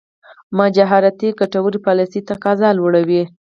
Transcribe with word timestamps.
مهاجرتي 0.57 1.29
ګټورې 1.39 1.79
پالېسۍ 1.85 2.19
تقاضا 2.29 2.69
لوړوي. 2.77 3.23